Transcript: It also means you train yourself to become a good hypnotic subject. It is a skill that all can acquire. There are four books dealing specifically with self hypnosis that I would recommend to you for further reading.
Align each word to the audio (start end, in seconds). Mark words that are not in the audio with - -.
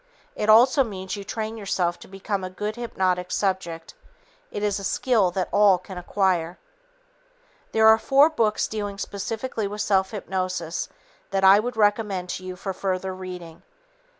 It 0.35 0.49
also 0.49 0.83
means 0.83 1.15
you 1.15 1.23
train 1.23 1.57
yourself 1.57 1.99
to 1.99 2.07
become 2.07 2.43
a 2.43 2.49
good 2.49 2.75
hypnotic 2.75 3.29
subject. 3.31 3.93
It 4.49 4.63
is 4.63 4.79
a 4.79 4.83
skill 4.83 5.29
that 5.29 5.47
all 5.51 5.77
can 5.77 5.95
acquire. 5.99 6.57
There 7.71 7.87
are 7.87 7.99
four 7.99 8.27
books 8.31 8.67
dealing 8.67 8.97
specifically 8.97 9.67
with 9.67 9.81
self 9.81 10.09
hypnosis 10.09 10.89
that 11.29 11.43
I 11.43 11.59
would 11.59 11.77
recommend 11.77 12.29
to 12.29 12.43
you 12.43 12.55
for 12.55 12.73
further 12.73 13.13
reading. 13.13 13.61